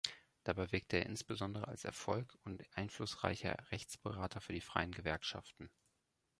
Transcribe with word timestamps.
Dabei 0.45 0.71
wirkte 0.71 0.97
er 0.97 1.05
insbesondere 1.05 1.67
als 1.67 1.85
erfolg- 1.85 2.35
und 2.43 2.63
einflussreicher 2.75 3.55
Rechtsberater 3.69 4.41
für 4.41 4.51
die 4.53 4.59
freien 4.59 4.93
Gewerkschaften. 4.93 5.69